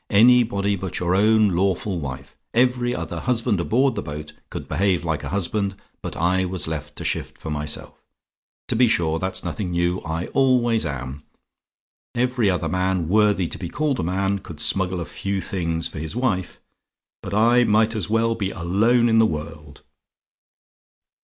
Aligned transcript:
anybody 0.09 0.75
but 0.75 0.97
your 0.97 1.13
own 1.13 1.49
lawful 1.49 1.99
wife. 1.99 2.35
Every 2.55 2.95
other 2.95 3.19
husband 3.19 3.59
aboard 3.59 3.93
the 3.93 4.01
boat 4.01 4.33
could 4.49 4.67
behave 4.67 5.05
like 5.05 5.23
a 5.23 5.29
husband 5.29 5.75
but 6.01 6.15
I 6.17 6.43
was 6.43 6.67
left 6.67 6.95
to 6.95 7.05
shift 7.05 7.37
for 7.37 7.51
myself. 7.51 8.01
To 8.69 8.75
be 8.75 8.87
sure, 8.87 9.19
that's 9.19 9.43
nothing 9.43 9.69
new; 9.69 9.99
I 10.01 10.25
always 10.29 10.87
am. 10.87 11.21
Every 12.15 12.49
other 12.49 12.67
man, 12.67 13.09
worthy 13.09 13.47
to 13.49 13.59
be 13.59 13.69
called 13.69 13.99
a 13.99 14.03
man, 14.03 14.39
could 14.39 14.59
smuggle 14.59 14.99
a 14.99 15.05
few 15.05 15.39
things 15.39 15.87
for 15.87 15.99
his 15.99 16.15
wife 16.15 16.59
but 17.21 17.35
I 17.35 17.63
might 17.63 17.93
as 17.95 18.09
well 18.09 18.33
be 18.33 18.49
alone 18.49 19.07
in 19.07 19.19
the 19.19 19.27
world. 19.27 19.83